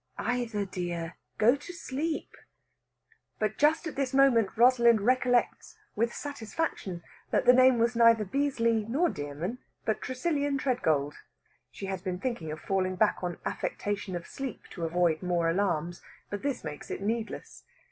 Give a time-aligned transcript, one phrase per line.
[0.17, 1.15] "Either, dear.
[1.37, 2.35] Go to sleep."
[3.37, 8.87] But just at this moment Rosalind recollects with satisfaction that the name was neither Beazley
[8.89, 11.13] nor Dearman, but Tressilian Tredgold.
[11.69, 16.01] She has been thinking of falling back on affectation of sleep to avoid more alarms,
[16.31, 17.63] but this makes it needless.